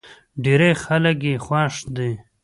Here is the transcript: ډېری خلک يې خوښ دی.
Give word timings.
ډېری 0.43 0.71
خلک 0.83 1.17
يې 1.27 1.33
خوښ 1.45 1.75
دی. 1.95 2.11